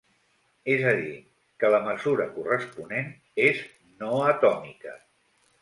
[0.75, 1.11] És a dir,
[1.63, 3.13] que la mesura corresponent
[3.51, 3.63] és
[4.01, 4.99] no atòmica.